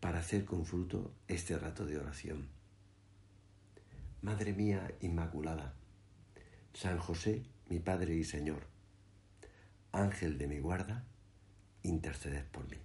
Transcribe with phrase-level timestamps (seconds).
[0.00, 2.48] para hacer con fruto este rato de oración.
[4.22, 5.74] Madre mía Inmaculada,
[6.74, 8.66] San José, mi Padre y Señor,
[9.92, 11.04] Ángel de mi guarda,
[11.82, 12.76] interceded por mí.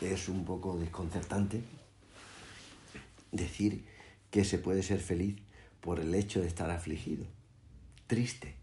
[0.00, 1.62] Es un poco desconcertante
[3.32, 3.84] decir
[4.30, 5.36] que se puede ser feliz
[5.80, 7.26] por el hecho de estar afligido,
[8.06, 8.54] triste.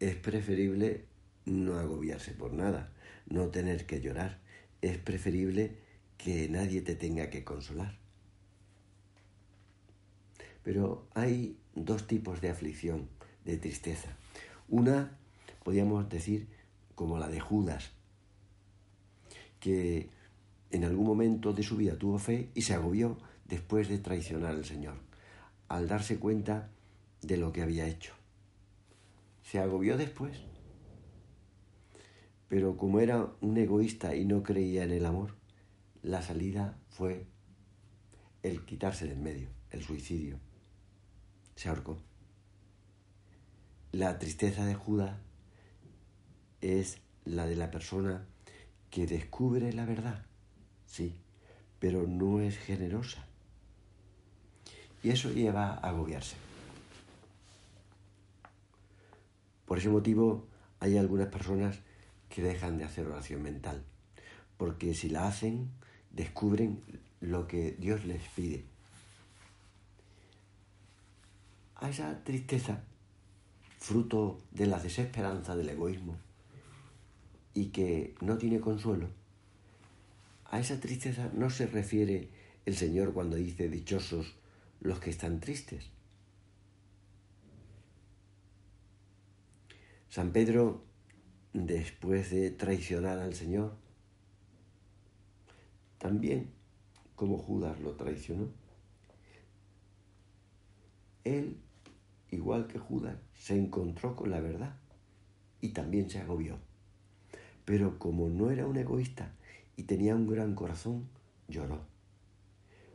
[0.00, 1.06] Es preferible
[1.44, 2.92] no agobiarse por nada,
[3.30, 4.38] no tener que llorar.
[4.82, 5.76] Es preferible
[6.18, 7.96] que nadie te tenga que consolar.
[10.62, 13.08] Pero hay dos tipos de aflicción,
[13.44, 14.10] de tristeza.
[14.68, 15.16] Una,
[15.64, 16.48] podríamos decir,
[16.94, 17.92] como la de Judas,
[19.58, 20.10] que
[20.70, 24.64] en algún momento de su vida tuvo fe y se agobió después de traicionar al
[24.64, 24.94] Señor,
[25.68, 26.68] al darse cuenta
[27.22, 28.12] de lo que había hecho.
[29.42, 30.42] Se agobió después
[32.50, 35.36] pero como era un egoísta y no creía en el amor,
[36.02, 37.28] la salida fue
[38.42, 40.40] el quitarse de en medio, el suicidio.
[41.54, 41.96] Se ahorcó.
[43.92, 45.16] La tristeza de Judas
[46.60, 48.26] es la de la persona
[48.90, 50.26] que descubre la verdad,
[50.86, 51.14] sí,
[51.78, 53.24] pero no es generosa.
[55.04, 56.34] Y eso lleva a agobiarse.
[59.66, 60.48] Por ese motivo
[60.80, 61.78] hay algunas personas
[62.30, 63.84] que dejan de hacer oración mental,
[64.56, 65.68] porque si la hacen,
[66.12, 66.80] descubren
[67.20, 68.64] lo que Dios les pide.
[71.74, 72.82] A esa tristeza,
[73.78, 76.16] fruto de la desesperanza del egoísmo
[77.52, 79.08] y que no tiene consuelo,
[80.44, 82.28] a esa tristeza no se refiere
[82.66, 84.34] el Señor cuando dice dichosos
[84.80, 85.90] los que están tristes.
[90.08, 90.89] San Pedro
[91.52, 93.74] después de traicionar al Señor,
[95.98, 96.50] también
[97.16, 98.48] como Judas lo traicionó.
[101.24, 101.58] Él,
[102.30, 104.76] igual que Judas, se encontró con la verdad
[105.60, 106.58] y también se agobió.
[107.64, 109.34] Pero como no era un egoísta
[109.76, 111.08] y tenía un gran corazón,
[111.48, 111.84] lloró.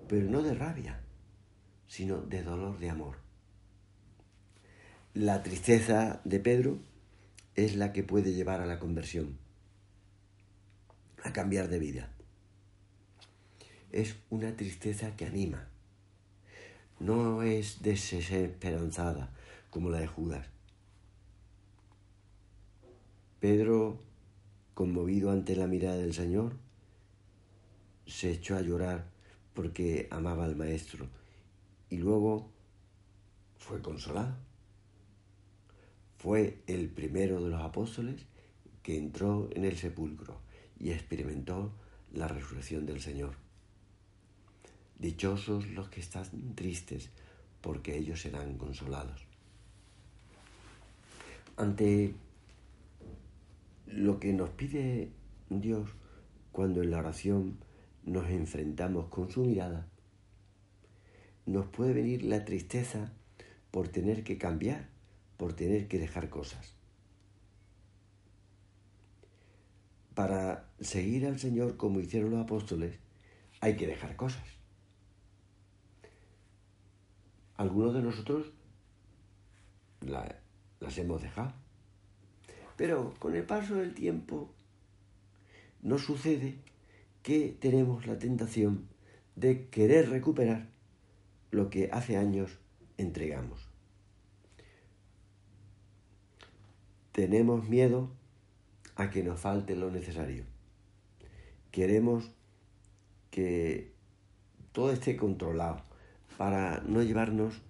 [0.08, 1.02] Pero no de rabia,
[1.88, 3.18] sino de dolor de amor.
[5.14, 6.80] La tristeza de Pedro
[7.56, 9.38] es la que puede llevar a la conversión,
[11.24, 12.12] a cambiar de vida.
[13.92, 15.70] Es una tristeza que anima,
[17.00, 19.34] no es desesperanzada
[19.70, 20.48] como la de Judas.
[23.40, 24.00] Pedro,
[24.74, 26.54] conmovido ante la mirada del Señor,
[28.06, 29.10] se echó a llorar
[29.54, 31.08] porque amaba al Maestro
[31.90, 32.50] y luego
[33.58, 34.36] fue consolado
[36.18, 38.26] fue el primero de los apóstoles
[38.82, 40.42] que entró en el sepulcro
[40.80, 41.74] y experimentó
[42.14, 43.36] la resurrección del Señor.
[45.00, 47.10] Dichosos los que están tristes,
[47.62, 49.26] porque ellos serán consolados.
[51.58, 52.14] Ante
[53.88, 55.10] lo que nos pide
[55.50, 55.90] Dios
[56.52, 57.58] cuando en la oración
[58.04, 59.88] nos enfrentamos con su mirada,
[61.46, 63.12] nos puede venir la tristeza
[63.72, 64.95] por tener que cambiar
[65.38, 66.74] por tener que dejar cosas.
[70.14, 72.98] Para seguir al Señor como hicieron los apóstoles,
[73.60, 74.44] hay que dejar cosas.
[77.58, 78.52] Algunos de nosotros
[80.02, 81.54] las hemos dejado.
[82.78, 84.50] Pero con el paso del tiempo
[85.82, 86.56] nos sucede
[87.24, 88.88] que tenemos la tentación
[89.36, 90.68] de querer recuperar
[91.52, 92.60] lo que hace años
[92.98, 93.65] entregamos.
[97.16, 98.10] Tenemos miedo
[98.98, 100.44] a que nos falte lo necesario.
[101.72, 102.30] Queremos
[103.32, 103.94] que
[104.74, 105.82] todo esté controlado
[106.38, 107.62] para no llevarnos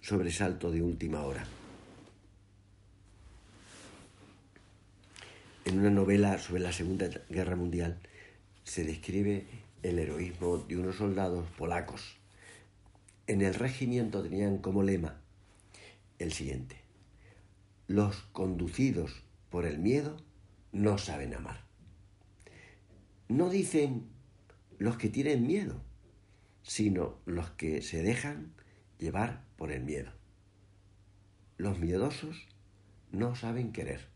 [0.00, 1.44] sobresalto de última hora.
[5.64, 7.98] En una novela sobre la Segunda Guerra Mundial
[8.62, 9.48] se describe
[9.82, 12.16] el heroísmo de unos soldados polacos.
[13.26, 15.20] En el regimiento tenían como lema
[16.20, 16.87] el siguiente,
[17.88, 20.18] los conducidos por el miedo
[20.72, 21.64] no saben amar.
[23.28, 24.10] No dicen
[24.78, 25.82] los que tienen miedo,
[26.62, 28.52] sino los que se dejan
[28.98, 30.12] llevar por el miedo.
[31.56, 32.46] Los miedosos
[33.10, 34.06] no saben querer.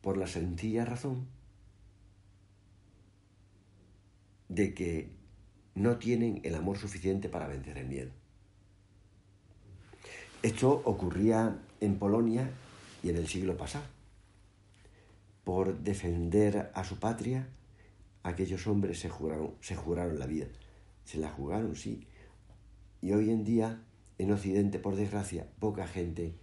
[0.00, 1.28] Por la sencilla razón
[4.48, 5.10] de que
[5.74, 8.12] no tienen el amor suficiente para vencer el miedo.
[10.42, 12.50] Esto ocurría en Polonia
[13.02, 13.84] y en el siglo pasado.
[15.44, 17.48] Por defender a su patria,
[18.22, 20.46] aquellos hombres se juraron, se juraron la vida.
[21.04, 22.06] Se la jugaron, sí.
[23.00, 23.82] Y hoy en día,
[24.18, 26.34] en Occidente, por desgracia, poca gente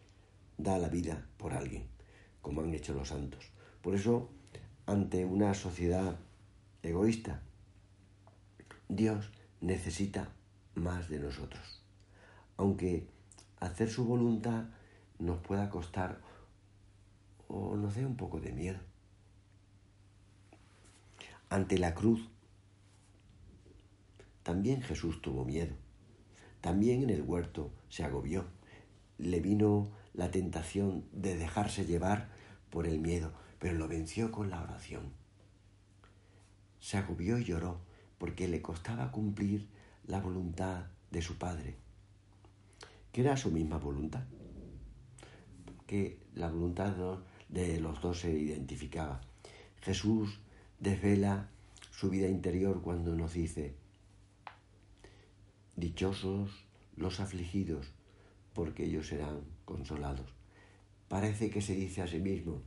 [0.58, 1.84] da la vida por alguien,
[2.42, 3.52] como han hecho los santos.
[3.82, 4.30] Por eso,
[4.86, 6.18] ante una sociedad
[6.82, 7.42] egoísta,
[8.90, 9.30] Dios
[9.62, 10.30] necesita
[10.76, 11.82] más de nosotros.
[12.58, 13.08] Aunque
[13.64, 14.66] hacer su voluntad
[15.20, 16.20] nos pueda costar
[17.48, 18.80] o nos dé un poco de miedo.
[21.50, 22.28] Ante la cruz,
[24.44, 25.74] también Jesús tuvo miedo.
[26.62, 28.46] También en el huerto se agobió.
[29.18, 32.30] Le vino la tentación de dejarse llevar
[32.70, 35.14] por el miedo, pero lo venció con la oración.
[36.80, 37.80] Se agobió y lloró
[38.18, 39.70] porque le costaba cumplir
[40.06, 41.78] la voluntad de su Padre,
[43.14, 44.24] que era su misma voluntad,
[45.86, 46.94] que la voluntad
[47.48, 49.22] de los dos se identificaba.
[49.82, 50.40] Jesús
[50.80, 51.50] desvela
[51.92, 53.76] su vida interior cuando nos dice,
[55.76, 56.66] dichosos
[56.98, 57.88] los afligidos,
[58.54, 60.34] porque ellos serán consolados.
[61.08, 62.62] Parece que se dice a sí mismo,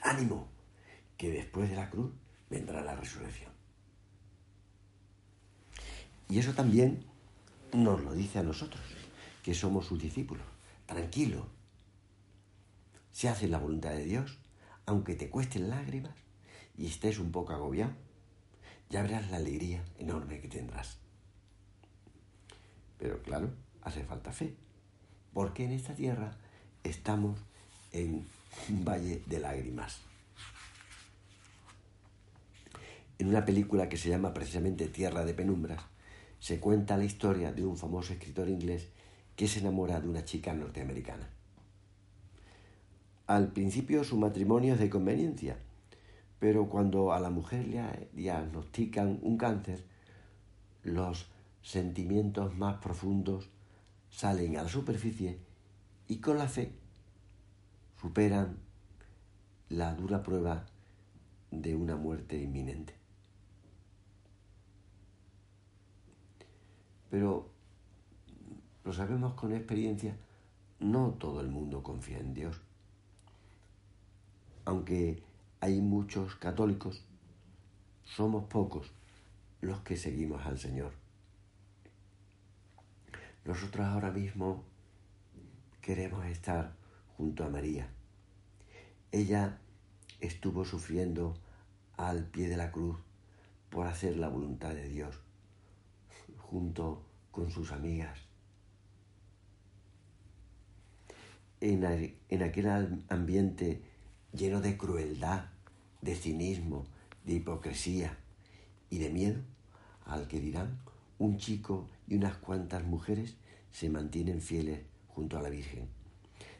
[0.00, 0.48] ánimo,
[1.16, 2.12] que después de la cruz
[2.48, 3.52] vendrá la resurrección.
[6.28, 7.04] Y eso también
[7.72, 8.82] nos lo dice a nosotros,
[9.44, 10.46] que somos sus discípulos.
[10.86, 11.46] Tranquilo,
[13.12, 14.38] si haces la voluntad de Dios,
[14.86, 16.14] aunque te cuesten lágrimas
[16.78, 17.92] y estés un poco agobiado,
[18.88, 20.96] ya verás la alegría enorme que tendrás.
[22.98, 23.50] Pero claro,
[23.82, 24.56] hace falta fe,
[25.34, 26.38] porque en esta tierra
[26.82, 27.38] estamos
[27.92, 28.26] en
[28.70, 30.00] un valle de lágrimas.
[33.18, 35.82] En una película que se llama precisamente Tierra de Penumbras,
[36.40, 38.88] se cuenta la historia de un famoso escritor inglés
[39.36, 41.28] que se enamora de una chica norteamericana.
[43.26, 45.56] Al principio su matrimonio es de conveniencia,
[46.38, 49.82] pero cuando a la mujer le diagnostican un cáncer,
[50.82, 51.30] los
[51.62, 53.48] sentimientos más profundos
[54.10, 55.38] salen a la superficie
[56.06, 56.72] y con la fe
[58.00, 58.58] superan
[59.70, 60.66] la dura prueba
[61.50, 62.94] de una muerte inminente.
[67.10, 67.53] Pero
[68.84, 70.16] lo sabemos con experiencia,
[70.78, 72.60] no todo el mundo confía en Dios.
[74.66, 75.22] Aunque
[75.60, 77.02] hay muchos católicos,
[78.04, 78.92] somos pocos
[79.60, 80.92] los que seguimos al Señor.
[83.44, 84.64] Nosotros ahora mismo
[85.80, 86.72] queremos estar
[87.16, 87.88] junto a María.
[89.12, 89.58] Ella
[90.20, 91.36] estuvo sufriendo
[91.96, 92.96] al pie de la cruz
[93.70, 95.18] por hacer la voluntad de Dios
[96.38, 98.33] junto con sus amigas.
[101.66, 102.68] En, aquel
[103.08, 103.80] ambiente
[104.34, 105.46] lleno de crueldad,
[106.02, 106.84] de cinismo,
[107.24, 108.18] de hipocresía
[108.90, 109.40] y de miedo,
[110.04, 110.78] al que dirán,
[111.18, 113.36] un chico y unas cuantas mujeres
[113.70, 115.88] se mantienen fieles junto a la Virgen.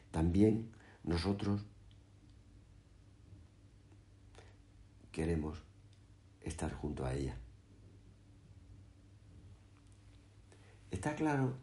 [0.09, 0.71] También
[1.03, 1.61] nosotros
[5.11, 5.61] queremos
[6.41, 7.37] estar junto a ella.
[10.89, 11.53] Está claro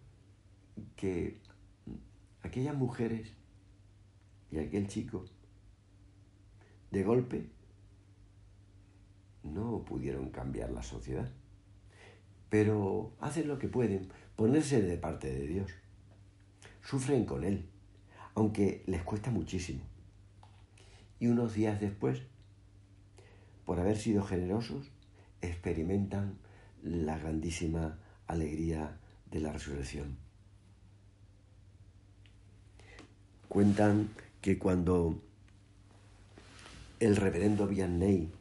[0.94, 1.40] que
[2.42, 3.32] aquellas mujeres
[4.50, 5.24] y aquel chico,
[6.90, 7.48] de golpe,
[9.42, 11.30] no pudieron cambiar la sociedad,
[12.48, 15.70] pero hacen lo que pueden, ponerse de parte de Dios.
[16.82, 17.68] Sufren con Él,
[18.34, 19.80] aunque les cuesta muchísimo.
[21.18, 22.22] Y unos días después,
[23.64, 24.90] por haber sido generosos,
[25.40, 26.38] experimentan
[26.82, 30.21] la grandísima alegría de la resurrección.
[33.52, 34.08] Cuentan
[34.40, 35.20] que cuando
[37.00, 38.32] el reverendo Vianney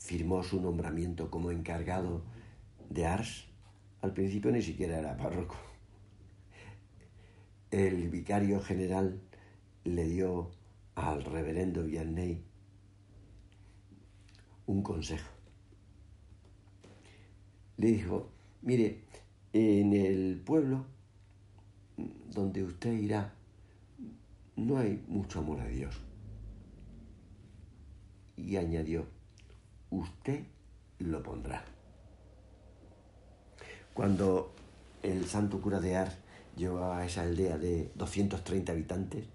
[0.00, 2.22] firmó su nombramiento como encargado
[2.90, 3.44] de Ars,
[4.02, 5.54] al principio ni siquiera era párroco.
[7.70, 9.20] El vicario general
[9.84, 10.50] le dio
[10.96, 12.42] al reverendo Vianney
[14.66, 15.30] un consejo.
[17.76, 18.28] Le dijo,
[18.62, 19.02] mire,
[19.52, 20.84] en el pueblo
[22.34, 23.35] donde usted irá,
[24.56, 25.94] no hay mucho amor a Dios.
[28.36, 29.06] Y añadió,
[29.90, 30.44] usted
[30.98, 31.64] lo pondrá.
[33.94, 34.54] Cuando
[35.02, 36.16] el santo cura de Ars
[36.56, 39.26] llegó a esa aldea de 230 habitantes,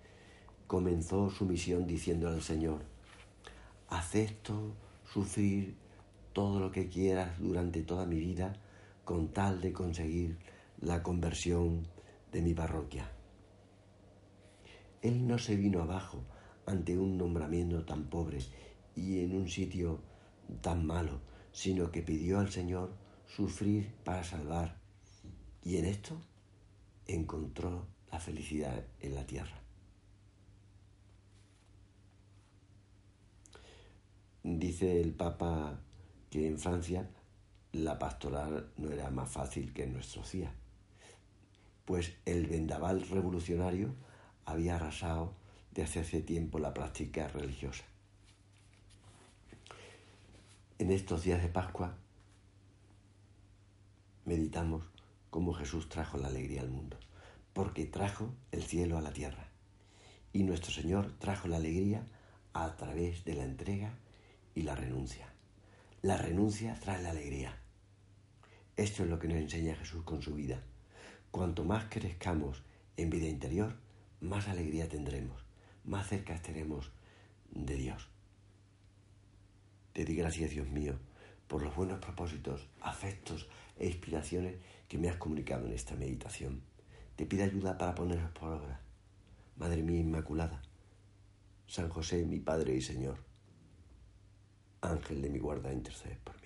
[0.68, 2.82] comenzó su misión diciendo al Señor,
[3.90, 4.74] acepto
[5.12, 5.75] sufrir
[6.34, 8.54] todo lo que quieras durante toda mi vida
[9.04, 10.38] con tal de conseguir
[10.80, 11.86] la conversión
[12.32, 13.21] de mi parroquia.
[15.01, 16.24] Él no se vino abajo
[16.65, 18.39] ante un nombramiento tan pobre
[18.96, 20.01] y en un sitio
[20.62, 22.93] tan malo, sino que pidió al Señor
[23.25, 24.77] sufrir para salvar.
[25.63, 26.22] Y en esto
[27.08, 29.62] encontró la felicidad en la tierra.
[34.43, 35.79] Dice el Papa
[36.29, 37.10] que en Francia
[37.74, 40.51] la pastoral no era más fácil que en nuestros días,
[41.86, 43.96] pues el vendaval revolucionario
[44.51, 45.34] había arrasado
[45.72, 47.84] desde hace tiempo la práctica religiosa.
[50.79, 51.96] En estos días de Pascua
[54.25, 54.84] meditamos
[55.29, 56.98] cómo Jesús trajo la alegría al mundo,
[57.53, 59.48] porque trajo el cielo a la tierra.
[60.34, 62.05] Y nuestro Señor trajo la alegría
[62.53, 63.93] a través de la entrega
[64.55, 65.27] y la renuncia.
[66.01, 67.58] La renuncia trae la alegría.
[68.75, 70.62] Esto es lo que nos enseña Jesús con su vida.
[71.29, 72.63] Cuanto más crezcamos
[72.98, 73.75] en vida interior,
[74.22, 75.44] más alegría tendremos,
[75.84, 76.92] más cerca estaremos
[77.50, 78.08] de Dios.
[79.94, 80.98] Te di gracias, Dios mío,
[81.48, 84.56] por los buenos propósitos, afectos e inspiraciones
[84.88, 86.62] que me has comunicado en esta meditación.
[87.16, 88.80] Te pido ayuda para ponerlos por obra.
[89.58, 90.62] Madre mía Inmaculada,
[91.68, 93.18] San José, mi Padre y Señor,
[94.82, 96.40] Ángel de mi guarda, intercede por